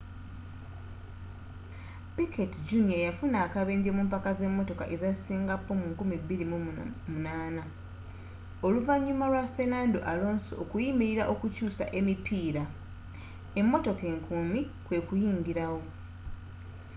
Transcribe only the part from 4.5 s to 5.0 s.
motoka